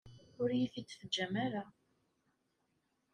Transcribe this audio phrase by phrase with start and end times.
[0.41, 1.63] Ur iyi-t-id-teǧǧam ara.